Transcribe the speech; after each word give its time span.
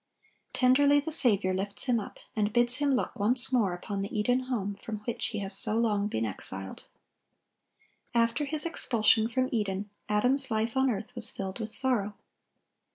Tenderly 0.53 0.99
the 0.99 1.11
Saviour 1.11 1.53
lifts 1.53 1.83
him 1.83 1.99
up, 1.99 2.17
and 2.35 2.51
bids 2.51 2.77
him 2.77 2.95
look 2.95 3.15
once 3.15 3.53
more 3.53 3.71
upon 3.75 4.01
the 4.01 4.11
Eden 4.19 4.45
home 4.45 4.73
from 4.73 4.97
which 5.05 5.27
he 5.27 5.37
has 5.41 5.55
so 5.55 5.77
long 5.77 6.07
been 6.07 6.25
exiled. 6.25 6.85
After 8.15 8.45
his 8.45 8.65
expulsion 8.65 9.27
from 9.29 9.47
Eden, 9.51 9.91
Adam's 10.09 10.49
life 10.49 10.75
on 10.75 10.89
earth 10.89 11.13
was 11.13 11.29
filled 11.29 11.59
with 11.59 11.71
sorrow. 11.71 12.15